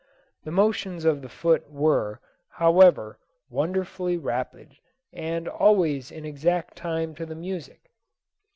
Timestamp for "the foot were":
1.21-2.19